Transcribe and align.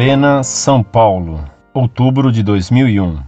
Lorena, 0.00 0.42
São 0.42 0.82
Paulo, 0.82 1.44
outubro 1.74 2.32
de 2.32 2.42
2001. 2.42 3.18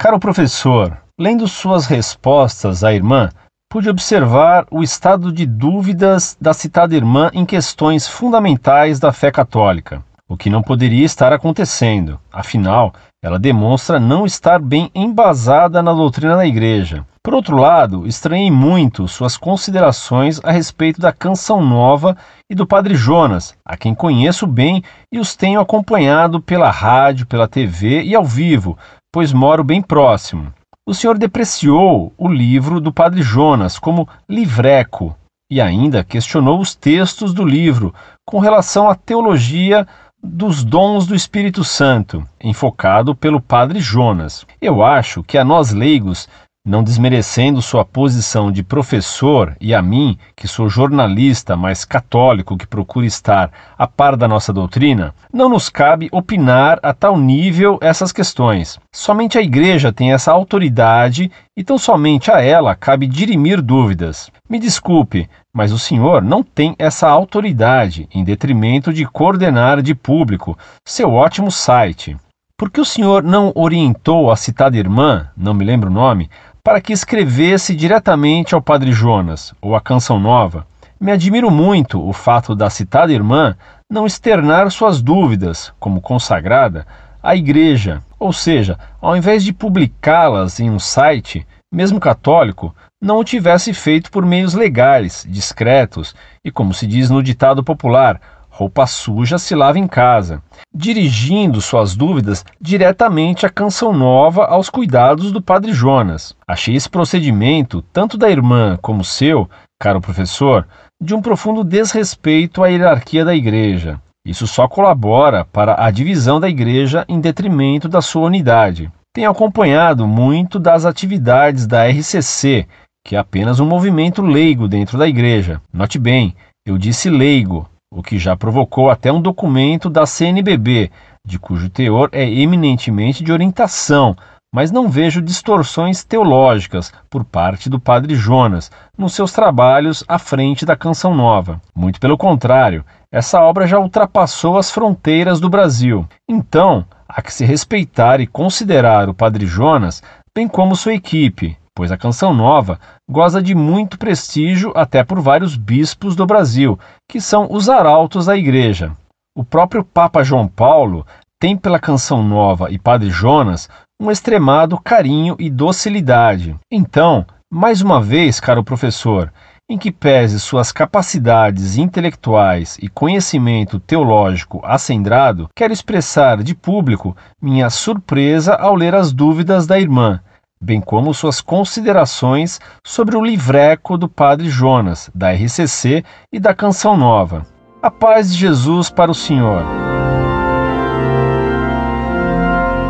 Caro 0.00 0.20
professor, 0.20 0.96
lendo 1.18 1.48
suas 1.48 1.86
respostas 1.86 2.84
à 2.84 2.94
irmã, 2.94 3.30
pude 3.68 3.90
observar 3.90 4.64
o 4.70 4.80
estado 4.80 5.32
de 5.32 5.44
dúvidas 5.44 6.36
da 6.40 6.54
citada 6.54 6.94
irmã 6.94 7.32
em 7.34 7.44
questões 7.44 8.06
fundamentais 8.06 9.00
da 9.00 9.12
fé 9.12 9.32
católica, 9.32 10.04
o 10.28 10.36
que 10.36 10.48
não 10.48 10.62
poderia 10.62 11.04
estar 11.04 11.32
acontecendo, 11.32 12.20
afinal, 12.32 12.94
ela 13.20 13.36
demonstra 13.36 13.98
não 13.98 14.24
estar 14.24 14.60
bem 14.60 14.92
embasada 14.94 15.82
na 15.82 15.92
doutrina 15.92 16.36
da 16.36 16.46
Igreja. 16.46 17.04
Por 17.24 17.32
outro 17.34 17.56
lado, 17.56 18.06
estranhei 18.06 18.50
muito 18.50 19.08
suas 19.08 19.36
considerações 19.36 20.40
a 20.44 20.52
respeito 20.52 21.00
da 21.00 21.12
Canção 21.12 21.64
Nova 21.64 22.16
e 22.50 22.54
do 22.54 22.66
Padre 22.66 22.94
Jonas, 22.94 23.56
a 23.64 23.76
quem 23.76 23.94
conheço 23.94 24.46
bem 24.46 24.82
e 25.10 25.18
os 25.18 25.34
tenho 25.34 25.58
acompanhado 25.58 26.40
pela 26.40 26.70
rádio, 26.70 27.26
pela 27.26 27.48
TV 27.48 28.02
e 28.02 28.14
ao 28.14 28.24
vivo, 28.24 28.76
pois 29.10 29.32
moro 29.32 29.64
bem 29.64 29.80
próximo 29.80 30.52
o 30.86 30.92
senhor 30.92 31.16
depreciou 31.16 32.12
o 32.18 32.28
livro 32.28 32.78
do 32.78 32.92
Padre 32.92 33.22
Jonas 33.22 33.78
como 33.78 34.06
livreco 34.28 35.16
e 35.50 35.60
ainda 35.60 36.04
questionou 36.04 36.60
os 36.60 36.74
textos 36.74 37.32
do 37.32 37.44
livro 37.44 37.94
com 38.26 38.38
relação 38.38 38.88
à 38.88 38.94
teologia 38.94 39.86
dos 40.22 40.62
dons 40.62 41.06
do 41.06 41.14
Espírito 41.14 41.64
Santo, 41.64 42.22
enfocado 42.42 43.14
pelo 43.14 43.40
Padre 43.40 43.80
Jonas. 43.80 44.46
Eu 44.60 44.82
acho 44.82 45.22
que 45.22 45.38
a 45.38 45.44
nós 45.44 45.70
leigos 45.72 46.28
não 46.66 46.82
desmerecendo 46.82 47.60
sua 47.60 47.84
posição 47.84 48.50
de 48.50 48.62
professor 48.62 49.54
e 49.60 49.74
a 49.74 49.82
mim, 49.82 50.16
que 50.34 50.48
sou 50.48 50.66
jornalista, 50.66 51.54
mas 51.56 51.84
católico 51.84 52.56
que 52.56 52.66
procura 52.66 53.04
estar 53.04 53.52
a 53.76 53.86
par 53.86 54.16
da 54.16 54.26
nossa 54.26 54.50
doutrina, 54.50 55.14
não 55.30 55.50
nos 55.50 55.68
cabe 55.68 56.08
opinar 56.10 56.80
a 56.82 56.94
tal 56.94 57.18
nível 57.18 57.78
essas 57.82 58.12
questões. 58.12 58.78
Somente 58.90 59.36
a 59.36 59.42
Igreja 59.42 59.92
tem 59.92 60.14
essa 60.14 60.32
autoridade 60.32 61.30
e 61.54 61.62
tão 61.62 61.76
somente 61.76 62.30
a 62.30 62.40
ela 62.40 62.74
cabe 62.74 63.06
dirimir 63.06 63.60
dúvidas. 63.60 64.30
Me 64.48 64.58
desculpe, 64.58 65.28
mas 65.54 65.70
o 65.70 65.78
senhor 65.78 66.22
não 66.22 66.42
tem 66.42 66.74
essa 66.78 67.06
autoridade 67.08 68.08
em 68.10 68.24
detrimento 68.24 68.90
de 68.90 69.04
coordenar 69.04 69.82
de 69.82 69.94
público 69.94 70.56
seu 70.82 71.12
ótimo 71.12 71.50
site. 71.50 72.16
Por 72.56 72.70
que 72.70 72.80
o 72.80 72.84
senhor 72.84 73.22
não 73.22 73.52
orientou 73.54 74.30
a 74.30 74.36
citada 74.36 74.78
irmã, 74.78 75.28
não 75.36 75.52
me 75.52 75.64
lembro 75.64 75.90
o 75.90 75.92
nome, 75.92 76.30
para 76.64 76.80
que 76.80 76.94
escrevesse 76.94 77.76
diretamente 77.76 78.54
ao 78.54 78.62
Padre 78.62 78.90
Jonas 78.90 79.52
ou 79.60 79.76
à 79.76 79.82
Canção 79.82 80.18
Nova. 80.18 80.66
Me 80.98 81.12
admiro 81.12 81.50
muito 81.50 82.02
o 82.02 82.10
fato 82.10 82.56
da 82.56 82.70
citada 82.70 83.12
irmã 83.12 83.54
não 83.92 84.06
externar 84.06 84.70
suas 84.70 85.02
dúvidas, 85.02 85.74
como 85.78 86.00
consagrada, 86.00 86.86
à 87.22 87.36
Igreja, 87.36 88.02
ou 88.18 88.32
seja, 88.32 88.78
ao 88.98 89.14
invés 89.14 89.44
de 89.44 89.52
publicá-las 89.52 90.58
em 90.58 90.70
um 90.70 90.78
site, 90.78 91.46
mesmo 91.70 92.00
católico, 92.00 92.74
não 92.98 93.18
o 93.18 93.24
tivesse 93.24 93.74
feito 93.74 94.10
por 94.10 94.24
meios 94.24 94.54
legais, 94.54 95.26
discretos 95.28 96.14
e, 96.42 96.50
como 96.50 96.72
se 96.72 96.86
diz 96.86 97.10
no 97.10 97.22
ditado 97.22 97.62
popular, 97.62 98.18
roupa 98.56 98.86
suja 98.86 99.36
se 99.36 99.52
lava 99.52 99.80
em 99.80 99.86
casa, 99.88 100.40
dirigindo 100.72 101.60
suas 101.60 101.96
dúvidas 101.96 102.44
diretamente 102.60 103.44
à 103.44 103.50
canção 103.50 103.92
nova 103.92 104.44
aos 104.44 104.70
cuidados 104.70 105.32
do 105.32 105.42
padre 105.42 105.72
Jonas. 105.72 106.36
Achei 106.46 106.76
esse 106.76 106.88
procedimento, 106.88 107.82
tanto 107.92 108.16
da 108.16 108.30
irmã 108.30 108.78
como 108.80 109.02
seu, 109.02 109.50
caro 109.76 110.00
professor, 110.00 110.68
de 111.02 111.16
um 111.16 111.20
profundo 111.20 111.64
desrespeito 111.64 112.62
à 112.62 112.68
hierarquia 112.68 113.24
da 113.24 113.34
igreja. 113.34 114.00
Isso 114.24 114.46
só 114.46 114.68
colabora 114.68 115.44
para 115.44 115.84
a 115.84 115.90
divisão 115.90 116.38
da 116.38 116.48
igreja 116.48 117.04
em 117.08 117.20
detrimento 117.20 117.88
da 117.88 118.00
sua 118.00 118.22
unidade. 118.22 118.88
Tenho 119.12 119.30
acompanhado 119.30 120.06
muito 120.06 120.60
das 120.60 120.84
atividades 120.84 121.66
da 121.66 121.88
RCC, 121.88 122.68
que 123.04 123.16
é 123.16 123.18
apenas 123.18 123.58
um 123.58 123.66
movimento 123.66 124.22
leigo 124.22 124.68
dentro 124.68 124.96
da 124.96 125.08
igreja. 125.08 125.60
Note 125.72 125.98
bem, 125.98 126.36
eu 126.64 126.78
disse 126.78 127.10
leigo, 127.10 127.68
o 127.94 128.02
que 128.02 128.18
já 128.18 128.36
provocou 128.36 128.90
até 128.90 129.12
um 129.12 129.20
documento 129.20 129.88
da 129.88 130.04
CNBB, 130.04 130.90
de 131.24 131.38
cujo 131.38 131.70
teor 131.70 132.08
é 132.10 132.28
eminentemente 132.28 133.22
de 133.22 133.30
orientação, 133.30 134.16
mas 134.52 134.72
não 134.72 134.88
vejo 134.88 135.22
distorções 135.22 136.02
teológicas 136.02 136.92
por 137.08 137.24
parte 137.24 137.70
do 137.70 137.78
padre 137.78 138.16
Jonas 138.16 138.70
nos 138.98 139.14
seus 139.14 139.32
trabalhos 139.32 140.02
à 140.08 140.18
frente 140.18 140.66
da 140.66 140.74
Canção 140.74 141.14
Nova. 141.14 141.60
Muito 141.74 142.00
pelo 142.00 142.18
contrário, 142.18 142.84
essa 143.12 143.40
obra 143.40 143.64
já 143.64 143.78
ultrapassou 143.78 144.58
as 144.58 144.72
fronteiras 144.72 145.38
do 145.38 145.48
Brasil. 145.48 146.04
Então, 146.28 146.84
há 147.08 147.22
que 147.22 147.32
se 147.32 147.44
respeitar 147.44 148.20
e 148.20 148.26
considerar 148.26 149.08
o 149.08 149.14
padre 149.14 149.46
Jonas, 149.46 150.02
bem 150.36 150.48
como 150.48 150.74
sua 150.74 150.94
equipe, 150.94 151.56
pois 151.74 151.90
a 151.90 151.96
Canção 151.96 152.32
Nova 152.32 152.78
goza 153.10 153.42
de 153.42 153.54
muito 153.54 153.98
prestígio 153.98 154.72
até 154.76 155.02
por 155.02 155.20
vários 155.20 155.56
bispos 155.56 156.14
do 156.14 156.24
Brasil, 156.24 156.78
que 157.08 157.20
são 157.20 157.48
os 157.50 157.68
arautos 157.68 158.26
da 158.26 158.36
Igreja. 158.36 158.92
O 159.36 159.42
próprio 159.44 159.82
Papa 159.82 160.22
João 160.22 160.46
Paulo 160.46 161.04
tem 161.40 161.56
pela 161.56 161.80
Canção 161.80 162.22
Nova 162.22 162.70
e 162.70 162.78
Padre 162.78 163.10
Jonas 163.10 163.68
um 164.00 164.10
extremado 164.10 164.78
carinho 164.78 165.34
e 165.38 165.50
docilidade. 165.50 166.54
Então, 166.70 167.26
mais 167.52 167.80
uma 167.80 168.00
vez, 168.00 168.38
caro 168.38 168.62
professor, 168.62 169.32
em 169.68 169.76
que 169.76 169.90
pese 169.90 170.38
suas 170.38 170.70
capacidades 170.70 171.76
intelectuais 171.76 172.78
e 172.80 172.88
conhecimento 172.88 173.80
teológico 173.80 174.60
acendrado, 174.62 175.48
quero 175.56 175.72
expressar 175.72 176.42
de 176.42 176.54
público 176.54 177.16
minha 177.42 177.68
surpresa 177.70 178.54
ao 178.54 178.74
ler 178.76 178.94
as 178.94 179.12
dúvidas 179.12 179.66
da 179.66 179.78
irmã 179.78 180.20
bem 180.64 180.80
como 180.80 181.12
suas 181.12 181.42
considerações 181.42 182.58
sobre 182.82 183.16
o 183.16 183.22
livreco 183.22 183.98
do 183.98 184.08
Padre 184.08 184.48
Jonas, 184.48 185.10
da 185.14 185.30
RCC 185.30 186.02
e 186.32 186.40
da 186.40 186.54
Canção 186.54 186.96
Nova. 186.96 187.46
A 187.82 187.90
paz 187.90 188.32
de 188.32 188.38
Jesus 188.38 188.88
para 188.88 189.10
o 189.10 189.14
Senhor. 189.14 189.62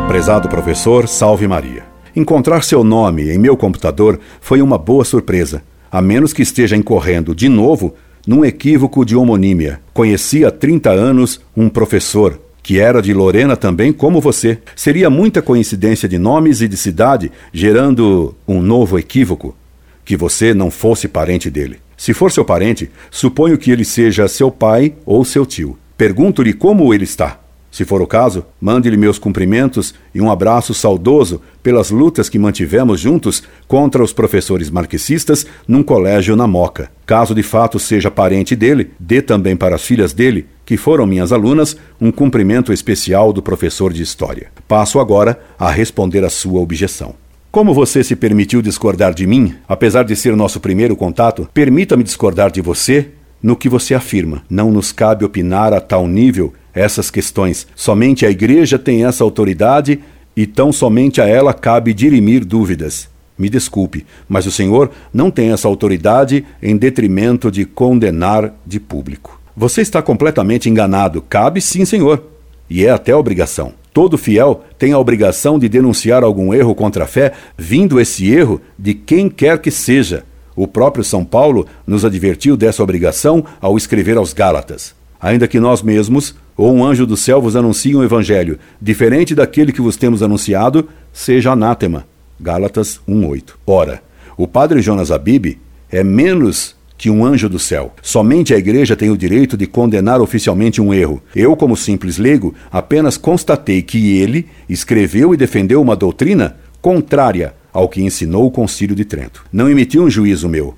Prezado 0.07 0.47
professor, 0.47 1.05
salve 1.05 1.45
Maria. 1.47 1.83
Encontrar 2.15 2.63
seu 2.63 2.81
nome 2.81 3.29
em 3.29 3.37
meu 3.37 3.57
computador 3.57 4.21
foi 4.39 4.61
uma 4.61 4.77
boa 4.77 5.03
surpresa, 5.03 5.61
a 5.91 6.01
menos 6.01 6.31
que 6.31 6.41
esteja 6.41 6.77
incorrendo 6.77 7.35
de 7.35 7.49
novo 7.49 7.93
num 8.25 8.45
equívoco 8.45 9.03
de 9.03 9.17
homonímia. 9.17 9.81
Conheci 9.93 10.45
há 10.45 10.51
30 10.51 10.91
anos 10.91 11.41
um 11.57 11.67
professor, 11.67 12.39
que 12.65 12.79
era 12.79 12.99
de 12.99 13.13
Lorena 13.13 13.55
também, 13.55 13.93
como 13.93 14.19
você. 14.19 14.57
Seria 14.75 15.07
muita 15.07 15.39
coincidência 15.39 16.09
de 16.09 16.17
nomes 16.17 16.61
e 16.61 16.67
de 16.67 16.75
cidade, 16.75 17.31
gerando 17.53 18.35
um 18.47 18.59
novo 18.59 18.97
equívoco, 18.97 19.55
que 20.03 20.17
você 20.17 20.51
não 20.51 20.71
fosse 20.71 21.07
parente 21.07 21.47
dele. 21.47 21.77
Se 21.95 22.11
for 22.11 22.31
seu 22.31 22.43
parente, 22.43 22.89
suponho 23.11 23.55
que 23.55 23.69
ele 23.69 23.85
seja 23.85 24.27
seu 24.27 24.49
pai 24.49 24.95
ou 25.05 25.23
seu 25.23 25.45
tio. 25.45 25.77
Pergunto-lhe 25.95 26.53
como 26.53 26.91
ele 26.91 27.03
está. 27.03 27.39
Se 27.75 27.83
for 27.83 28.01
o 28.01 28.07
caso, 28.07 28.45
mande-lhe 28.61 28.95
meus 28.95 29.19
cumprimentos 29.19 29.93
e 30.13 30.21
um 30.21 30.31
abraço 30.31 30.73
saudoso 30.73 31.41
pelas 31.61 31.91
lutas 31.91 32.29
que 32.29 32.39
mantivemos 32.39 33.01
juntos 33.01 33.43
contra 33.67 34.01
os 34.01 34.13
professores 34.13 34.69
marxistas 34.69 35.45
num 35.67 35.83
colégio 35.83 36.37
na 36.37 36.47
Moca. 36.47 36.89
Caso 37.05 37.35
de 37.35 37.43
fato 37.43 37.77
seja 37.77 38.09
parente 38.09 38.55
dele, 38.55 38.91
dê 38.97 39.21
também 39.21 39.57
para 39.57 39.75
as 39.75 39.83
filhas 39.83 40.13
dele, 40.13 40.45
que 40.65 40.77
foram 40.77 41.05
minhas 41.05 41.33
alunas, 41.33 41.75
um 41.99 42.13
cumprimento 42.13 42.71
especial 42.71 43.33
do 43.33 43.41
professor 43.41 43.91
de 43.91 44.01
História. 44.01 44.53
Passo 44.69 44.97
agora 44.97 45.37
a 45.59 45.69
responder 45.69 46.23
a 46.23 46.29
sua 46.29 46.61
objeção. 46.61 47.13
Como 47.51 47.73
você 47.73 48.05
se 48.05 48.15
permitiu 48.15 48.61
discordar 48.61 49.13
de 49.13 49.27
mim, 49.27 49.53
apesar 49.67 50.03
de 50.03 50.15
ser 50.15 50.33
nosso 50.37 50.61
primeiro 50.61 50.95
contato, 50.95 51.49
permita-me 51.53 52.05
discordar 52.05 52.49
de 52.51 52.61
você 52.61 53.09
no 53.43 53.53
que 53.57 53.67
você 53.67 53.93
afirma. 53.93 54.43
Não 54.49 54.71
nos 54.71 54.93
cabe 54.93 55.25
opinar 55.25 55.73
a 55.73 55.81
tal 55.81 56.07
nível 56.07 56.53
essas 56.75 57.09
questões. 57.09 57.65
Somente 57.75 58.25
a 58.25 58.29
Igreja 58.29 58.77
tem 58.77 59.05
essa 59.05 59.23
autoridade 59.23 59.99
e 60.35 60.45
tão 60.45 60.71
somente 60.71 61.21
a 61.21 61.25
ela 61.27 61.53
cabe 61.53 61.93
dirimir 61.93 62.43
dúvidas. 62.43 63.07
Me 63.37 63.49
desculpe, 63.49 64.05
mas 64.29 64.45
o 64.45 64.51
Senhor 64.51 64.91
não 65.13 65.31
tem 65.31 65.51
essa 65.51 65.67
autoridade 65.67 66.45
em 66.61 66.77
detrimento 66.77 67.49
de 67.49 67.65
condenar 67.65 68.53
de 68.65 68.79
público. 68.79 69.39
Você 69.55 69.81
está 69.81 70.01
completamente 70.01 70.69
enganado. 70.69 71.21
Cabe 71.21 71.61
sim, 71.61 71.85
Senhor. 71.85 72.23
E 72.69 72.85
é 72.85 72.89
até 72.89 73.15
obrigação. 73.15 73.73
Todo 73.93 74.17
fiel 74.17 74.63
tem 74.77 74.91
a 74.91 74.99
obrigação 74.99 75.57
de 75.57 75.69
denunciar 75.69 76.23
algum 76.23 76.53
erro 76.53 76.75
contra 76.75 77.05
a 77.05 77.07
fé, 77.07 77.31
vindo 77.57 77.99
esse 77.99 78.29
erro 78.29 78.61
de 78.77 78.93
quem 78.93 79.29
quer 79.29 79.59
que 79.59 79.71
seja. 79.71 80.25
O 80.55 80.67
próprio 80.67 81.03
São 81.03 81.23
Paulo 81.23 81.65
nos 81.87 82.03
advertiu 82.03 82.57
dessa 82.57 82.83
obrigação 82.83 83.45
ao 83.61 83.77
escrever 83.77 84.17
aos 84.17 84.33
Gálatas. 84.33 84.93
Ainda 85.19 85.47
que 85.47 85.59
nós 85.59 85.81
mesmos 85.81 86.35
ou 86.57 86.73
um 86.73 86.85
anjo 86.85 87.05
do 87.05 87.17
céu 87.17 87.41
vos 87.41 87.55
anuncie 87.55 87.95
um 87.95 88.03
evangelho 88.03 88.57
diferente 88.81 89.35
daquele 89.35 89.71
que 89.71 89.81
vos 89.81 89.95
temos 89.95 90.23
anunciado, 90.23 90.87
seja 91.11 91.51
anátema. 91.51 92.05
Gálatas 92.39 92.99
1:8. 93.07 93.55
Ora, 93.65 94.01
o 94.37 94.47
padre 94.47 94.81
Jonas 94.81 95.11
Abib 95.11 95.57
é 95.89 96.03
menos 96.03 96.75
que 96.97 97.09
um 97.09 97.25
anjo 97.25 97.49
do 97.49 97.59
céu. 97.59 97.93
Somente 98.01 98.53
a 98.53 98.57
igreja 98.57 98.95
tem 98.95 99.09
o 99.09 99.17
direito 99.17 99.57
de 99.57 99.67
condenar 99.67 100.21
oficialmente 100.21 100.81
um 100.81 100.93
erro. 100.93 101.21
Eu, 101.35 101.55
como 101.55 101.75
simples 101.75 102.17
leigo, 102.17 102.53
apenas 102.71 103.17
constatei 103.17 103.81
que 103.81 104.17
ele 104.17 104.47
escreveu 104.69 105.33
e 105.33 105.37
defendeu 105.37 105.81
uma 105.81 105.95
doutrina 105.95 106.55
contrária 106.81 107.53
ao 107.73 107.89
que 107.89 108.01
ensinou 108.01 108.45
o 108.45 108.51
Concílio 108.51 108.95
de 108.95 109.03
Trento. 109.03 109.45
Não 109.51 109.69
emitiu 109.69 110.03
um 110.03 110.09
juízo 110.09 110.47
meu. 110.47 110.75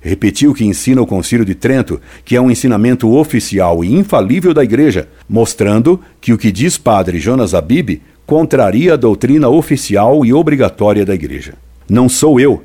Repetiu 0.00 0.54
que 0.54 0.64
ensina 0.64 1.02
o 1.02 1.06
Concílio 1.06 1.44
de 1.44 1.54
Trento, 1.54 2.00
que 2.24 2.36
é 2.36 2.40
um 2.40 2.50
ensinamento 2.50 3.12
oficial 3.12 3.84
e 3.84 3.92
infalível 3.92 4.54
da 4.54 4.62
Igreja, 4.62 5.08
mostrando 5.28 6.00
que 6.20 6.32
o 6.32 6.38
que 6.38 6.52
diz 6.52 6.78
Padre 6.78 7.18
Jonas 7.18 7.54
Abib 7.54 8.00
contraria 8.24 8.94
a 8.94 8.96
doutrina 8.96 9.48
oficial 9.48 10.24
e 10.24 10.32
obrigatória 10.32 11.04
da 11.04 11.14
Igreja. 11.14 11.54
Não 11.88 12.08
sou 12.08 12.40
eu, 12.40 12.64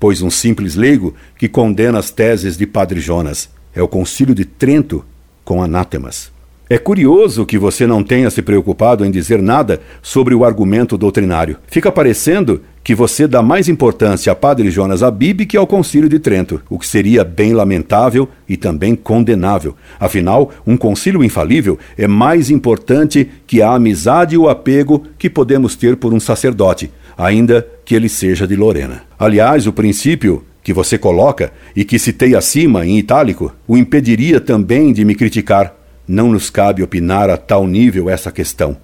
pois 0.00 0.22
um 0.22 0.30
simples 0.30 0.74
leigo 0.74 1.14
que 1.38 1.48
condena 1.48 1.98
as 1.98 2.10
teses 2.10 2.56
de 2.56 2.66
Padre 2.66 3.00
Jonas. 3.00 3.48
É 3.74 3.82
o 3.82 3.88
Concílio 3.88 4.34
de 4.34 4.44
Trento 4.44 5.04
com 5.44 5.62
anátemas. 5.62 6.32
É 6.68 6.78
curioso 6.78 7.44
que 7.44 7.58
você 7.58 7.86
não 7.86 8.02
tenha 8.02 8.30
se 8.30 8.40
preocupado 8.40 9.04
em 9.04 9.10
dizer 9.10 9.42
nada 9.42 9.82
sobre 10.00 10.34
o 10.34 10.42
argumento 10.42 10.96
doutrinário. 10.96 11.58
Fica 11.66 11.92
parecendo 11.92 12.62
que 12.84 12.94
você 12.94 13.26
dá 13.26 13.42
mais 13.42 13.68
importância 13.68 14.32
a 14.32 14.34
Padre 14.34 14.70
Jonas 14.70 15.02
Abib 15.02 15.46
que 15.46 15.56
ao 15.56 15.66
Concílio 15.66 16.08
de 16.08 16.18
Trento, 16.18 16.60
o 16.68 16.78
que 16.78 16.86
seria 16.86 17.24
bem 17.24 17.52
lamentável 17.52 18.28
e 18.48 18.56
também 18.56 18.94
condenável. 18.94 19.76
Afinal, 20.00 20.50
um 20.66 20.76
concílio 20.76 21.22
infalível 21.22 21.78
é 21.96 22.06
mais 22.06 22.50
importante 22.50 23.28
que 23.46 23.62
a 23.62 23.72
amizade 23.72 24.34
e 24.34 24.38
o 24.38 24.48
apego 24.48 25.04
que 25.18 25.30
podemos 25.30 25.76
ter 25.76 25.96
por 25.96 26.12
um 26.12 26.20
sacerdote, 26.20 26.90
ainda 27.16 27.66
que 27.84 27.94
ele 27.94 28.08
seja 28.08 28.46
de 28.46 28.56
Lorena. 28.56 29.02
Aliás, 29.18 29.66
o 29.66 29.72
princípio 29.72 30.44
que 30.62 30.72
você 30.72 30.96
coloca 30.96 31.52
e 31.74 31.84
que 31.84 31.98
citei 31.98 32.34
acima 32.34 32.86
em 32.86 32.98
itálico 32.98 33.52
o 33.66 33.76
impediria 33.76 34.40
também 34.40 34.92
de 34.92 35.04
me 35.04 35.14
criticar. 35.14 35.74
Não 36.06 36.30
nos 36.30 36.50
cabe 36.50 36.82
opinar 36.82 37.30
a 37.30 37.36
tal 37.36 37.66
nível 37.66 38.08
essa 38.08 38.30
questão, 38.30 38.76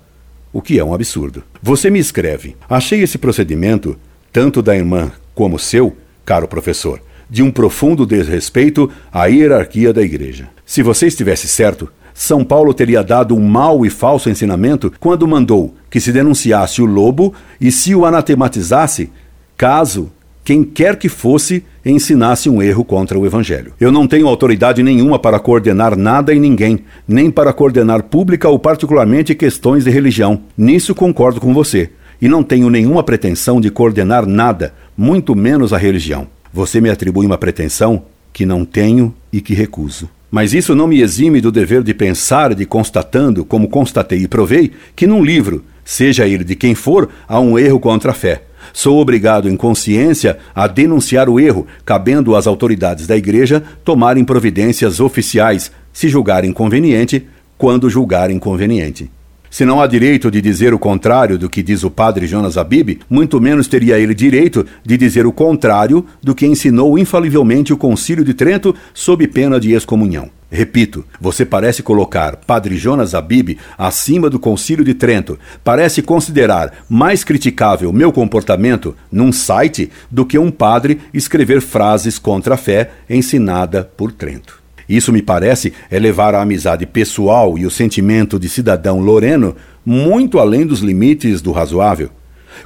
o 0.52 0.62
que 0.62 0.78
é 0.78 0.84
um 0.84 0.94
absurdo. 0.94 1.42
Você 1.62 1.90
me 1.90 1.98
escreve: 1.98 2.56
Achei 2.68 3.02
esse 3.02 3.18
procedimento, 3.18 3.96
tanto 4.32 4.62
da 4.62 4.76
irmã 4.76 5.10
como 5.34 5.58
seu, 5.58 5.96
caro 6.24 6.48
professor, 6.48 7.00
de 7.28 7.42
um 7.42 7.50
profundo 7.50 8.06
desrespeito 8.06 8.90
à 9.12 9.26
hierarquia 9.26 9.92
da 9.92 10.02
igreja. 10.02 10.48
Se 10.64 10.82
você 10.82 11.06
estivesse 11.06 11.46
certo, 11.48 11.88
são 12.14 12.44
Paulo 12.44 12.74
teria 12.74 13.02
dado 13.02 13.36
um 13.36 13.40
mau 13.40 13.86
e 13.86 13.90
falso 13.90 14.28
ensinamento 14.28 14.92
quando 14.98 15.28
mandou 15.28 15.74
que 15.88 16.00
se 16.00 16.12
denunciasse 16.12 16.82
o 16.82 16.84
lobo 16.84 17.32
e 17.60 17.70
se 17.70 17.94
o 17.94 18.04
anatematizasse, 18.04 19.12
caso 19.56 20.10
quem 20.48 20.64
quer 20.64 20.96
que 20.96 21.10
fosse 21.10 21.62
ensinasse 21.84 22.48
um 22.48 22.62
erro 22.62 22.82
contra 22.82 23.18
o 23.18 23.26
Evangelho. 23.26 23.74
Eu 23.78 23.92
não 23.92 24.08
tenho 24.08 24.26
autoridade 24.26 24.82
nenhuma 24.82 25.18
para 25.18 25.38
coordenar 25.38 25.94
nada 25.94 26.32
e 26.32 26.40
ninguém, 26.40 26.86
nem 27.06 27.30
para 27.30 27.52
coordenar 27.52 28.04
pública 28.04 28.48
ou 28.48 28.58
particularmente 28.58 29.34
questões 29.34 29.84
de 29.84 29.90
religião. 29.90 30.40
Nisso 30.56 30.94
concordo 30.94 31.38
com 31.38 31.52
você. 31.52 31.90
E 32.18 32.30
não 32.30 32.42
tenho 32.42 32.70
nenhuma 32.70 33.02
pretensão 33.02 33.60
de 33.60 33.70
coordenar 33.70 34.24
nada, 34.24 34.72
muito 34.96 35.36
menos 35.36 35.74
a 35.74 35.76
religião. 35.76 36.26
Você 36.50 36.80
me 36.80 36.88
atribui 36.88 37.26
uma 37.26 37.36
pretensão 37.36 38.04
que 38.32 38.46
não 38.46 38.64
tenho 38.64 39.14
e 39.30 39.42
que 39.42 39.52
recuso. 39.52 40.08
Mas 40.30 40.54
isso 40.54 40.74
não 40.74 40.86
me 40.86 41.02
exime 41.02 41.42
do 41.42 41.52
dever 41.52 41.82
de 41.82 41.92
pensar 41.92 42.52
e 42.52 42.54
de 42.54 42.64
constatando, 42.64 43.44
como 43.44 43.68
constatei 43.68 44.22
e 44.22 44.26
provei, 44.28 44.72
que 44.96 45.06
num 45.06 45.22
livro, 45.22 45.62
seja 45.84 46.26
ele 46.26 46.42
de 46.42 46.56
quem 46.56 46.74
for, 46.74 47.10
há 47.28 47.38
um 47.38 47.58
erro 47.58 47.78
contra 47.78 48.12
a 48.12 48.14
fé. 48.14 48.47
Sou 48.72 48.98
obrigado, 49.00 49.48
em 49.48 49.56
consciência, 49.56 50.38
a 50.54 50.66
denunciar 50.66 51.28
o 51.28 51.38
erro, 51.38 51.66
cabendo 51.84 52.36
às 52.36 52.46
autoridades 52.46 53.06
da 53.06 53.16
Igreja 53.16 53.62
tomarem 53.84 54.24
providências 54.24 55.00
oficiais, 55.00 55.70
se 55.92 56.08
julgarem 56.08 56.52
conveniente, 56.52 57.26
quando 57.56 57.90
julgarem 57.90 58.38
conveniente. 58.38 59.10
Se 59.50 59.64
não 59.64 59.80
há 59.80 59.86
direito 59.86 60.30
de 60.30 60.40
dizer 60.40 60.74
o 60.74 60.78
contrário 60.78 61.38
do 61.38 61.48
que 61.48 61.62
diz 61.62 61.82
o 61.82 61.90
padre 61.90 62.26
Jonas 62.26 62.58
Abib, 62.58 63.00
muito 63.08 63.40
menos 63.40 63.66
teria 63.66 63.98
ele 63.98 64.14
direito 64.14 64.66
de 64.84 64.96
dizer 64.96 65.26
o 65.26 65.32
contrário 65.32 66.04
do 66.22 66.34
que 66.34 66.46
ensinou 66.46 66.98
infalivelmente 66.98 67.72
o 67.72 67.76
Concílio 67.76 68.24
de 68.24 68.34
Trento 68.34 68.74
sob 68.92 69.26
pena 69.26 69.58
de 69.58 69.72
excomunhão. 69.72 70.30
Repito, 70.50 71.04
você 71.20 71.44
parece 71.44 71.82
colocar 71.82 72.36
Padre 72.36 72.76
Jonas 72.76 73.14
Abib 73.14 73.58
acima 73.76 74.30
do 74.30 74.38
Concílio 74.38 74.84
de 74.84 74.94
Trento, 74.94 75.38
parece 75.62 76.00
considerar 76.00 76.84
mais 76.88 77.22
criticável 77.22 77.92
meu 77.92 78.10
comportamento 78.10 78.96
num 79.12 79.30
site 79.30 79.90
do 80.10 80.24
que 80.24 80.38
um 80.38 80.50
padre 80.50 81.00
escrever 81.12 81.60
frases 81.60 82.18
contra 82.18 82.54
a 82.54 82.58
fé 82.58 82.90
ensinada 83.10 83.90
por 83.96 84.10
Trento. 84.10 84.67
Isso 84.88 85.12
me 85.12 85.20
parece 85.20 85.72
é 85.90 85.98
levar 85.98 86.34
a 86.34 86.40
amizade 86.40 86.86
pessoal 86.86 87.58
e 87.58 87.66
o 87.66 87.70
sentimento 87.70 88.38
de 88.38 88.48
cidadão 88.48 89.00
loreno 89.00 89.54
muito 89.84 90.38
além 90.38 90.66
dos 90.66 90.80
limites 90.80 91.42
do 91.42 91.52
razoável. 91.52 92.10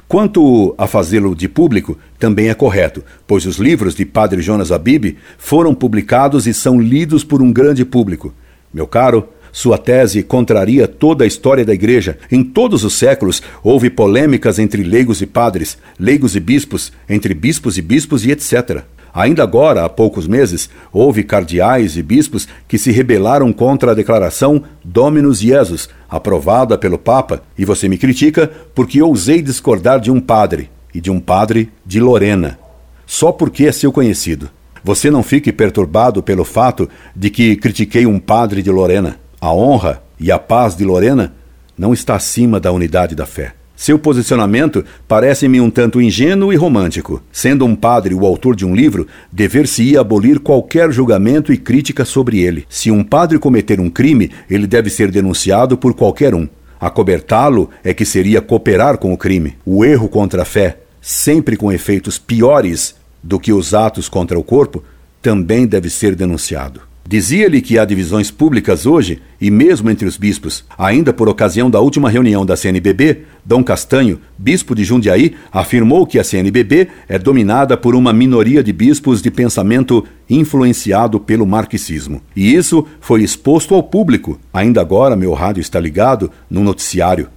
Quanto 0.07 0.73
a 0.77 0.87
fazê-lo 0.87 1.35
de 1.35 1.47
público, 1.47 1.97
também 2.17 2.49
é 2.49 2.53
correto, 2.53 3.03
pois 3.27 3.45
os 3.45 3.57
livros 3.57 3.93
de 3.93 4.05
Padre 4.05 4.41
Jonas 4.41 4.71
Abib 4.71 5.17
foram 5.37 5.75
publicados 5.75 6.47
e 6.47 6.53
são 6.53 6.79
lidos 6.79 7.23
por 7.23 7.41
um 7.41 7.51
grande 7.51 7.85
público. 7.85 8.33
Meu 8.73 8.87
caro, 8.87 9.27
sua 9.51 9.77
tese 9.77 10.23
contraria 10.23 10.87
toda 10.87 11.23
a 11.23 11.27
história 11.27 11.63
da 11.63 11.73
Igreja. 11.73 12.17
Em 12.31 12.43
todos 12.43 12.83
os 12.83 12.93
séculos 12.95 13.41
houve 13.61 13.89
polêmicas 13.89 14.57
entre 14.57 14.81
leigos 14.83 15.21
e 15.21 15.27
padres, 15.27 15.77
leigos 15.99 16.35
e 16.35 16.39
bispos, 16.39 16.91
entre 17.07 17.35
bispos 17.35 17.77
e 17.77 17.81
bispos 17.81 18.25
e 18.25 18.31
etc. 18.31 18.83
Ainda 19.13 19.43
agora, 19.43 19.85
há 19.85 19.89
poucos 19.89 20.27
meses, 20.27 20.69
houve 20.91 21.23
cardeais 21.23 21.95
e 21.95 22.01
bispos 22.01 22.47
que 22.67 22.79
se 22.79 22.91
rebelaram 22.91 23.53
contra 23.53 23.91
a 23.91 23.93
declaração 23.93 24.63
Dominus 24.83 25.39
Jesus, 25.39 25.87
aprovada 26.09 26.77
pelo 26.79 26.97
Papa, 26.97 27.43
e 27.55 27.63
você 27.63 27.87
me 27.87 27.97
critica 27.97 28.51
porque 28.73 29.01
ousei 29.03 29.41
discordar 29.41 29.99
de 29.99 30.09
um 30.09 30.19
padre, 30.19 30.71
e 30.93 30.99
de 30.99 31.11
um 31.11 31.19
padre 31.19 31.71
de 31.85 31.99
Lorena, 31.99 32.57
só 33.05 33.31
porque 33.31 33.67
é 33.67 33.71
seu 33.71 33.91
conhecido. 33.91 34.49
Você 34.83 35.11
não 35.11 35.21
fique 35.21 35.53
perturbado 35.53 36.23
pelo 36.23 36.43
fato 36.43 36.89
de 37.15 37.29
que 37.29 37.55
critiquei 37.55 38.05
um 38.05 38.19
padre 38.19 38.61
de 38.61 38.71
Lorena. 38.71 39.17
A 39.39 39.53
honra 39.53 40.01
e 40.19 40.31
a 40.31 40.39
paz 40.39 40.75
de 40.75 40.83
Lorena 40.83 41.33
não 41.77 41.93
está 41.93 42.15
acima 42.15 42.59
da 42.59 42.71
unidade 42.71 43.15
da 43.15 43.25
fé. 43.25 43.53
Seu 43.83 43.99
posicionamento 43.99 44.85
parece-me 45.09 45.59
um 45.59 45.69
tanto 45.69 46.01
ingênuo 46.01 46.53
e 46.53 46.55
romântico. 46.55 47.21
Sendo 47.33 47.65
um 47.65 47.75
padre 47.75 48.15
o 48.15 48.25
autor 48.25 48.55
de 48.55 48.65
um 48.65 48.73
livro, 48.73 49.05
dever-se-ia 49.29 49.99
abolir 49.99 50.39
qualquer 50.39 50.89
julgamento 50.89 51.51
e 51.51 51.57
crítica 51.57 52.05
sobre 52.05 52.39
ele. 52.39 52.65
Se 52.69 52.89
um 52.89 53.03
padre 53.03 53.37
cometer 53.37 53.81
um 53.81 53.89
crime, 53.89 54.31
ele 54.49 54.67
deve 54.67 54.89
ser 54.89 55.11
denunciado 55.11 55.77
por 55.77 55.93
qualquer 55.93 56.33
um. 56.33 56.47
Acobertá-lo 56.79 57.69
é 57.83 57.93
que 57.93 58.05
seria 58.05 58.39
cooperar 58.39 58.97
com 58.97 59.11
o 59.11 59.17
crime. 59.17 59.57
O 59.65 59.83
erro 59.83 60.07
contra 60.07 60.43
a 60.43 60.45
fé, 60.45 60.77
sempre 61.01 61.57
com 61.57 61.69
efeitos 61.69 62.17
piores 62.17 62.95
do 63.21 63.37
que 63.37 63.51
os 63.51 63.73
atos 63.73 64.07
contra 64.07 64.39
o 64.39 64.43
corpo, 64.45 64.81
também 65.21 65.67
deve 65.67 65.89
ser 65.89 66.15
denunciado. 66.15 66.92
Dizia-lhe 67.05 67.61
que 67.61 67.77
há 67.77 67.83
divisões 67.83 68.31
públicas 68.31 68.85
hoje, 68.85 69.21
e 69.39 69.51
mesmo 69.51 69.89
entre 69.89 70.07
os 70.07 70.15
bispos. 70.15 70.63
Ainda 70.77 71.11
por 71.11 71.27
ocasião 71.27 71.69
da 71.69 71.81
última 71.81 72.09
reunião 72.09 72.45
da 72.45 72.55
CNBB, 72.55 73.23
Dom 73.43 73.61
Castanho, 73.61 74.21
bispo 74.37 74.73
de 74.73 74.85
Jundiaí, 74.85 75.35
afirmou 75.51 76.07
que 76.07 76.17
a 76.17 76.23
CNBB 76.23 76.87
é 77.09 77.19
dominada 77.19 77.75
por 77.75 77.93
uma 77.93 78.13
minoria 78.13 78.63
de 78.63 78.71
bispos 78.71 79.21
de 79.21 79.29
pensamento 79.29 80.05
influenciado 80.29 81.19
pelo 81.19 81.45
marxismo. 81.45 82.21
E 82.33 82.55
isso 82.55 82.87
foi 83.01 83.21
exposto 83.21 83.75
ao 83.75 83.83
público. 83.83 84.39
Ainda 84.53 84.79
agora, 84.79 85.15
meu 85.15 85.33
rádio 85.33 85.59
está 85.59 85.79
ligado 85.79 86.31
no 86.49 86.63
noticiário. 86.63 87.27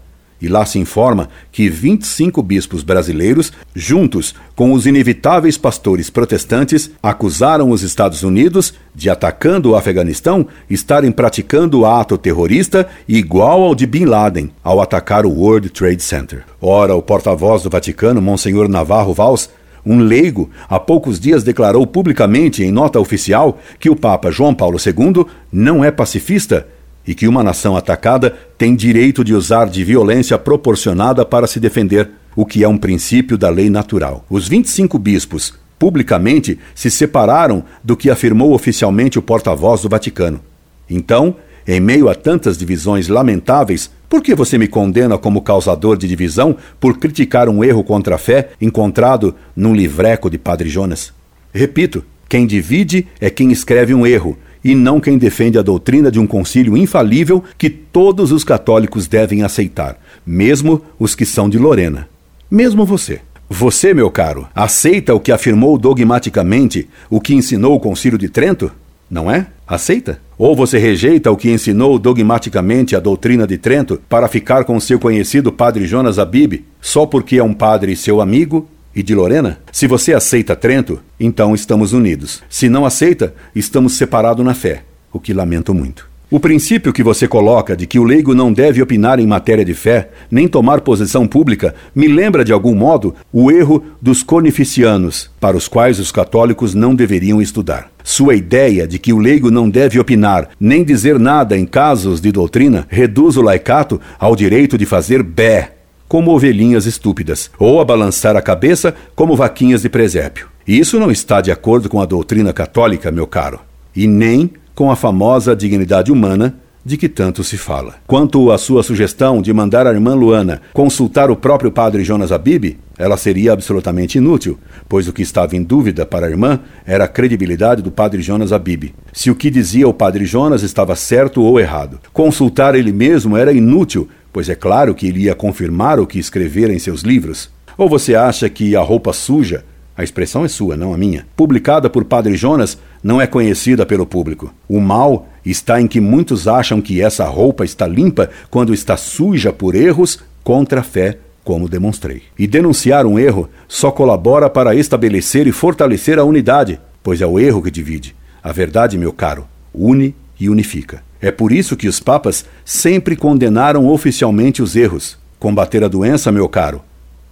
E 0.41 0.49
lá 0.49 0.67
se 0.67 0.79
informa 0.79 1.29
que 1.51 1.69
25 1.69 2.43
bispos 2.43 2.83
brasileiros, 2.83 3.53
juntos 3.75 4.35
com 4.55 4.73
os 4.73 4.87
inevitáveis 4.87 5.57
pastores 5.57 6.11
protestantes, 6.11 6.91
acusaram 7.03 7.71
os 7.71 7.83
Estados 7.83 8.23
Unidos 8.23 8.75
de, 8.95 9.09
atacando 9.09 9.71
o 9.71 9.77
Afeganistão, 9.77 10.47
estarem 10.69 11.11
praticando 11.11 11.87
ato 11.87 12.19
terrorista 12.19 12.87
igual 13.09 13.63
ao 13.63 13.75
de 13.75 13.87
Bin 13.87 14.05
Laden 14.05 14.51
ao 14.63 14.81
atacar 14.81 15.25
o 15.25 15.31
World 15.31 15.71
Trade 15.71 16.03
Center. 16.03 16.45
Ora, 16.61 16.95
o 16.95 17.03
porta-voz 17.03 17.63
do 17.63 17.71
Vaticano, 17.71 18.21
Monsenhor 18.21 18.69
Navarro 18.69 19.15
Valls, 19.15 19.49
um 19.87 20.01
leigo, 20.01 20.51
há 20.69 20.81
poucos 20.81 21.21
dias 21.21 21.45
declarou 21.45 21.87
publicamente 21.87 22.65
em 22.65 22.73
nota 22.73 22.99
oficial 22.99 23.61
que 23.79 23.89
o 23.89 23.95
Papa 23.95 24.33
João 24.33 24.53
Paulo 24.53 24.79
II 24.85 25.25
não 25.53 25.85
é 25.85 25.93
pacifista 25.93 26.67
e 27.07 27.15
que 27.15 27.29
uma 27.29 27.43
nação 27.43 27.77
atacada 27.77 28.35
tem 28.59 28.75
direito 28.75 29.23
de 29.23 29.35
usar 29.35 29.67
de 29.67 29.85
violência 29.85 30.37
proporcionada 30.39 31.25
para 31.25 31.47
se 31.47 31.61
defender, 31.61 32.11
o 32.35 32.45
que 32.45 32.65
é 32.65 32.69
um 32.69 32.77
princípio 32.77 33.39
da 33.39 33.49
lei 33.49 33.71
natural. 33.71 34.25
Os 34.29 34.49
25 34.49 34.99
bispos, 34.99 35.55
publicamente, 35.79 36.59
se 36.75 36.91
separaram 36.91 37.65
do 37.83 37.97
que 37.97 38.11
afirmou 38.11 38.53
oficialmente 38.53 39.19
o 39.19 39.23
porta-voz 39.23 39.83
do 39.83 39.89
Vaticano. 39.89 40.41
Então, 40.89 41.37
em 41.67 41.81
meio 41.81 42.09
a 42.09 42.15
tantas 42.15 42.59
divisões 42.59 43.09
lamentáveis, 43.09 43.91
por 44.09 44.23
que 44.23 44.35
você 44.35 44.57
me 44.57 44.69
condena 44.69 45.19
como 45.19 45.43
causador 45.43 45.97
de 45.97 46.07
divisão 46.07 46.57
por 46.79 46.99
criticar 46.99 47.49
um 47.49 47.65
erro 47.65 47.83
contra 47.83 48.15
a 48.15 48.19
fé 48.19 48.51
encontrado 48.61 49.35
num 49.55 49.75
livreco 49.75 50.31
de 50.31 50.39
Padre 50.39 50.69
Jonas? 50.69 51.13
Repito, 51.53 52.05
Quem 52.29 52.45
divide 52.45 53.07
é 53.21 53.31
quem 53.31 53.53
escreve 53.53 53.95
um 53.95 54.05
erro, 54.05 54.37
e 54.67 54.75
não 54.75 54.99
quem 54.99 55.17
defende 55.17 55.57
a 55.57 55.63
doutrina 55.63 56.11
de 56.11 56.19
um 56.19 56.27
concílio 56.27 56.77
infalível 56.77 57.45
que 57.57 57.71
todos 57.71 58.33
os 58.33 58.43
católicos 58.43 59.07
devem 59.07 59.45
aceitar, 59.45 59.97
mesmo 60.27 60.83
os 60.99 61.15
que 61.15 61.25
são 61.25 61.49
de 61.49 61.57
Lorena. 61.57 62.09
Mesmo 62.51 62.85
você. 62.85 63.21
Você, 63.49 63.95
meu 63.95 64.11
caro, 64.11 64.49
aceita 64.53 65.15
o 65.15 65.21
que 65.21 65.31
afirmou 65.31 65.79
dogmaticamente 65.79 66.89
o 67.09 67.21
que 67.21 67.33
ensinou 67.33 67.77
o 67.77 67.81
Concílio 67.81 68.19
de 68.19 68.29
Trento? 68.29 68.73
Não 69.09 69.31
é? 69.31 69.47
Aceita? 69.69 70.21
Ou 70.37 70.57
você 70.57 70.79
rejeita 70.79 71.31
o 71.31 71.37
que 71.37 71.49
ensinou 71.49 71.97
dogmaticamente 71.97 72.97
a 72.97 73.01
doutrina 73.01 73.47
de 73.47 73.57
Trento 73.57 74.01
para 74.09 74.27
ficar 74.27 74.65
com 74.65 74.81
seu 74.81 74.99
conhecido 74.99 75.53
padre 75.53 75.87
Jonas 75.87 76.19
Abib, 76.19 76.65
só 76.81 77.07
porque 77.07 77.37
é 77.37 77.45
um 77.45 77.55
padre 77.55 77.95
seu 77.95 78.21
amigo 78.21 78.69
e 78.97 79.03
de 79.03 79.15
Lorena? 79.15 79.59
Se 79.71 79.87
você 79.87 80.15
aceita 80.15 80.57
Trento, 80.57 81.01
então 81.21 81.55
estamos 81.55 81.93
unidos. 81.93 82.43
Se 82.49 82.67
não 82.67 82.87
aceita, 82.87 83.35
estamos 83.55 83.93
separados 83.93 84.45
na 84.45 84.55
fé, 84.55 84.85
o 85.13 85.21
que 85.21 85.35
lamento 85.35 85.75
muito. 85.75 86.09
O 86.29 86.41
princípio 86.41 86.93
que 86.93 87.05
você 87.05 87.29
coloca 87.29 87.77
de 87.77 87.87
que 87.87 88.01
o 88.01 88.05
leigo 88.05 88.35
não 88.35 88.53
deve 88.53 88.83
opinar 88.83 89.21
em 89.21 89.27
matéria 89.27 89.65
de 89.65 89.75
fé, 89.75 90.09
nem 90.29 90.49
tomar 90.49 90.81
posição 90.81 91.25
pública, 91.25 91.73
me 91.95 92.09
lembra 92.09 92.45
de 92.45 92.53
algum 92.53 92.75
modo 92.75 93.15
o 93.33 93.49
erro 93.49 93.85
dos 94.03 94.25
cornificianos, 94.25 95.31
para 95.39 95.57
os 95.57 95.69
quais 95.69 96.01
os 96.01 96.11
católicos 96.11 96.75
não 96.75 96.97
deveriam 96.97 97.41
estudar. 97.41 97.91
Sua 98.03 98.35
ideia 98.35 98.89
de 98.89 98.99
que 98.99 99.13
o 99.13 99.19
leigo 99.19 99.53
não 99.53 99.71
deve 99.71 100.01
opinar, 100.01 100.49
nem 100.59 100.83
dizer 100.83 101.17
nada 101.19 101.57
em 101.57 101.65
casos 101.65 102.21
de 102.21 102.33
doutrina, 102.33 102.87
reduz 102.89 103.37
o 103.37 103.43
laicato 103.43 104.01
ao 104.19 104.35
direito 104.35 104.77
de 104.77 104.85
fazer 104.85 105.23
bé, 105.23 105.76
como 106.09 106.33
ovelhinhas 106.33 106.87
estúpidas, 106.87 107.51
ou 107.59 107.81
a 107.81 107.85
balançar 107.85 108.37
a 108.37 108.43
cabeça 108.43 108.95
como 109.15 109.37
vaquinhas 109.37 109.83
de 109.83 109.89
presépio. 109.89 110.49
Isso 110.67 110.99
não 110.99 111.11
está 111.11 111.41
de 111.41 111.51
acordo 111.51 111.89
com 111.89 112.01
a 112.01 112.07
doutrina 112.07 112.53
católica, 112.53 113.13
meu 113.13 113.27
caro, 113.27 113.61
e 113.95 114.07
nem 114.07 114.51
com 114.75 114.91
a 114.91 114.97
famosa 114.97 115.57
dignidade 115.57 116.13
humana 116.13 116.55
de 116.87 116.97
que 116.97 117.09
tanto 117.09 117.43
se 117.43 117.59
fala. 117.59 117.97
Quanto 118.07 118.53
à 118.53 118.57
sua 118.57 118.81
sugestão 118.81 119.43
de 119.43 119.53
mandar 119.53 119.89
a 119.89 119.93
irmã 119.93 120.15
Luana 120.15 120.63
consultar 120.73 121.33
o 121.33 121.35
próprio 121.35 121.73
padre 121.73 122.05
Jonas 122.05 122.31
Abib, 122.31 122.79
ela 122.97 123.17
seria 123.17 123.53
absolutamente 123.53 124.19
inútil, 124.19 124.57
pois 124.89 125.09
o 125.09 125.13
que 125.13 125.21
estava 125.21 125.57
em 125.57 125.65
dúvida 125.65 126.07
para 126.07 126.29
a 126.29 126.31
irmã 126.31 126.61
era 126.87 127.03
a 127.03 127.09
credibilidade 127.09 127.83
do 127.83 127.91
padre 127.91 128.23
Jonas 128.23 128.53
Abib. 128.53 128.95
Se 129.13 129.33
o 129.33 129.35
que 129.35 129.51
dizia 129.51 129.89
o 129.89 129.93
padre 129.93 130.25
Jonas 130.27 130.63
estava 130.63 130.95
certo 130.95 131.43
ou 131.43 131.59
errado. 131.59 131.99
Consultar 132.13 132.77
ele 132.77 132.93
mesmo 132.93 133.37
era 133.37 133.53
inútil, 133.53 134.09
pois 134.33 134.49
é 134.49 134.55
claro 134.55 134.95
que 134.95 135.09
ele 135.09 135.25
ia 135.25 135.35
confirmar 135.35 135.99
o 135.99 136.07
que 136.07 136.21
escrevera 136.21 136.73
em 136.73 136.79
seus 136.79 137.01
livros. 137.01 137.51
Ou 137.77 137.89
você 137.89 138.15
acha 138.15 138.49
que 138.49 138.77
a 138.77 138.81
roupa 138.81 139.13
suja 139.13 139.65
a 139.97 140.05
expressão 140.05 140.45
é 140.45 140.49
sua, 140.49 140.77
não 140.77 140.93
a 140.93 140.99
minha. 140.99 141.27
Publicada 141.35 141.89
por 141.89 142.05
Padre 142.05 142.37
Jonas, 142.37 142.79
não 143.03 143.19
é 143.19 143.27
conhecida 143.27 143.87
pelo 143.87 144.05
público. 144.05 144.53
O 144.69 144.79
mal 144.79 145.27
está 145.51 145.81
em 145.81 145.87
que 145.87 146.01
muitos 146.01 146.49
acham 146.49 146.81
que 146.81 147.01
essa 147.01 147.25
roupa 147.25 147.65
está 147.65 147.87
limpa 147.87 148.29
quando 148.51 148.75
está 148.75 148.97
suja 148.97 149.53
por 149.53 149.75
erros 149.75 150.19
contra 150.43 150.81
a 150.81 150.85
fé, 150.85 151.19
como 151.45 151.69
demonstrei. 151.69 152.23
E 152.39 152.47
denunciar 152.47 153.07
um 153.07 153.19
erro 153.19 153.49
só 153.69 153.91
colabora 153.91 154.51
para 154.51 154.75
estabelecer 154.75 155.47
e 155.47 155.53
fortalecer 155.53 156.19
a 156.19 156.25
unidade, 156.25 156.81
pois 157.03 157.21
é 157.21 157.27
o 157.27 157.39
erro 157.39 157.63
que 157.63 157.71
divide. 157.71 158.17
A 158.43 158.53
verdade, 158.53 158.99
meu 158.99 159.13
caro, 159.13 159.47
une 159.73 160.15
e 160.39 160.49
unifica. 160.49 161.03
É 161.21 161.31
por 161.31 161.53
isso 161.53 161.77
que 161.77 161.89
os 161.89 162.01
papas 162.01 162.45
sempre 162.65 163.17
condenaram 163.17 163.89
oficialmente 163.89 164.63
os 164.63 164.77
erros. 164.77 165.19
Combater 165.39 165.83
a 165.85 165.89
doença, 165.89 166.33
meu 166.33 166.49
caro, 166.49 166.83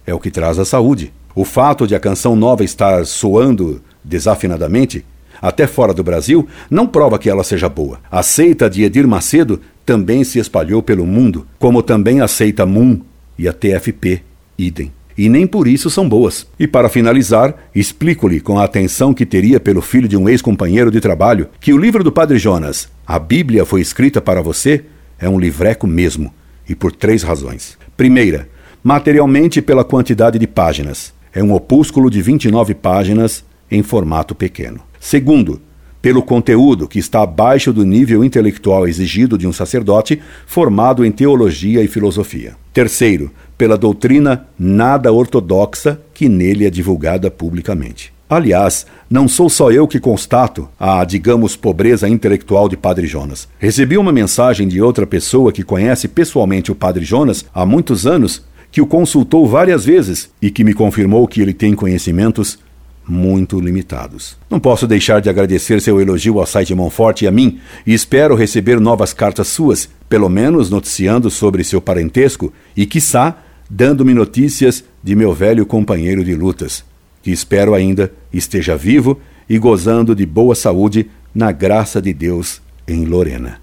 é 0.05 0.13
o 0.13 0.19
que 0.19 0.31
traz 0.31 0.59
a 0.59 0.65
saúde. 0.65 1.13
O 1.35 1.43
fato 1.43 1.85
de 1.85 1.95
a 1.95 1.99
canção 1.99 2.35
nova 2.35 2.63
estar 2.63 3.05
soando 3.05 3.81
desafinadamente, 4.03 5.05
até 5.47 5.67
fora 5.67 5.93
do 5.93 6.03
Brasil, 6.03 6.47
não 6.69 6.87
prova 6.87 7.19
que 7.19 7.29
ela 7.29 7.43
seja 7.43 7.69
boa. 7.69 7.99
A 8.09 8.23
seita 8.23 8.67
de 8.67 8.83
Edir 8.83 9.07
Macedo 9.07 9.61
também 9.85 10.23
se 10.23 10.39
espalhou 10.39 10.81
pelo 10.81 11.05
mundo, 11.05 11.45
como 11.59 11.83
também 11.83 12.19
a 12.19 12.27
seita 12.27 12.65
Moon 12.65 12.99
e 13.37 13.47
a 13.47 13.53
TFP, 13.53 14.23
idem. 14.57 14.91
E 15.15 15.29
nem 15.29 15.45
por 15.45 15.67
isso 15.67 15.89
são 15.89 16.09
boas. 16.09 16.47
E 16.59 16.67
para 16.67 16.89
finalizar, 16.89 17.55
explico-lhe 17.73 18.41
com 18.41 18.57
a 18.57 18.63
atenção 18.63 19.13
que 19.13 19.25
teria 19.25 19.59
pelo 19.59 19.81
filho 19.81 20.07
de 20.07 20.17
um 20.17 20.27
ex-companheiro 20.27 20.89
de 20.89 20.99
trabalho 20.99 21.47
que 21.59 21.71
o 21.71 21.77
livro 21.77 22.03
do 22.03 22.11
Padre 22.11 22.37
Jonas, 22.37 22.89
A 23.05 23.19
Bíblia 23.19 23.65
foi 23.65 23.81
escrita 23.81 24.19
para 24.19 24.41
você, 24.41 24.83
é 25.19 25.29
um 25.29 25.39
livreco 25.39 25.85
mesmo, 25.85 26.33
e 26.67 26.73
por 26.73 26.91
três 26.91 27.21
razões. 27.21 27.77
Primeira, 27.95 28.49
materialmente 28.83 29.61
pela 29.61 29.85
quantidade 29.85 30.39
de 30.39 30.47
páginas 30.47 31.13
é 31.31 31.43
um 31.43 31.53
opúsculo 31.53 32.09
de 32.09 32.21
29 32.21 32.73
páginas 32.73 33.43
em 33.69 33.83
formato 33.83 34.33
pequeno. 34.33 34.81
Segundo, 35.05 35.61
pelo 36.01 36.23
conteúdo 36.23 36.87
que 36.87 36.97
está 36.97 37.21
abaixo 37.21 37.71
do 37.71 37.85
nível 37.85 38.23
intelectual 38.23 38.87
exigido 38.87 39.37
de 39.37 39.45
um 39.45 39.53
sacerdote 39.53 40.19
formado 40.47 41.05
em 41.05 41.11
teologia 41.11 41.83
e 41.83 41.87
filosofia. 41.87 42.55
Terceiro, 42.73 43.29
pela 43.55 43.77
doutrina 43.77 44.47
nada 44.57 45.13
ortodoxa 45.13 46.01
que 46.11 46.27
nele 46.27 46.65
é 46.65 46.71
divulgada 46.71 47.29
publicamente. 47.29 48.11
Aliás, 48.27 48.87
não 49.07 49.27
sou 49.27 49.47
só 49.47 49.71
eu 49.71 49.87
que 49.87 49.99
constato 49.99 50.67
a, 50.79 51.05
digamos, 51.05 51.55
pobreza 51.55 52.09
intelectual 52.09 52.67
de 52.67 52.75
Padre 52.75 53.05
Jonas. 53.05 53.47
Recebi 53.59 53.99
uma 53.99 54.11
mensagem 54.11 54.67
de 54.67 54.81
outra 54.81 55.05
pessoa 55.05 55.51
que 55.51 55.61
conhece 55.61 56.07
pessoalmente 56.07 56.71
o 56.71 56.75
Padre 56.75 57.05
Jonas 57.05 57.45
há 57.53 57.63
muitos 57.63 58.07
anos 58.07 58.43
que 58.71 58.81
o 58.81 58.87
consultou 58.87 59.47
várias 59.47 59.85
vezes 59.85 60.31
e 60.41 60.49
que 60.49 60.63
me 60.63 60.73
confirmou 60.73 61.27
que 61.27 61.41
ele 61.41 61.53
tem 61.53 61.75
conhecimentos 61.75 62.59
muito 63.07 63.59
limitados. 63.59 64.37
Não 64.49 64.59
posso 64.59 64.87
deixar 64.87 65.21
de 65.21 65.29
agradecer 65.29 65.81
seu 65.81 66.01
elogio 66.01 66.39
ao 66.39 66.45
site 66.45 66.73
Monforte 66.73 67.25
e 67.25 67.27
a 67.27 67.31
mim, 67.31 67.59
e 67.85 67.93
espero 67.93 68.35
receber 68.35 68.79
novas 68.79 69.13
cartas 69.13 69.47
suas, 69.47 69.89
pelo 70.09 70.29
menos 70.29 70.69
noticiando 70.69 71.29
sobre 71.29 71.63
seu 71.63 71.81
parentesco 71.81 72.51
e, 72.75 72.85
quiçá, 72.85 73.37
dando-me 73.69 74.13
notícias 74.13 74.83
de 75.03 75.15
meu 75.15 75.33
velho 75.33 75.65
companheiro 75.65 76.23
de 76.23 76.35
lutas, 76.35 76.83
que 77.21 77.31
espero 77.31 77.73
ainda 77.73 78.11
esteja 78.33 78.75
vivo 78.75 79.19
e 79.49 79.57
gozando 79.57 80.15
de 80.15 80.25
boa 80.25 80.55
saúde 80.55 81.09
na 81.33 81.51
graça 81.51 82.01
de 82.01 82.13
Deus 82.13 82.61
em 82.87 83.05
Lorena. 83.05 83.59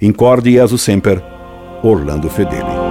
Incorde 0.00 0.52
Jesus 0.52 0.82
Semper, 0.82 1.22
Orlando 1.82 2.28
Fedeli. 2.28 2.85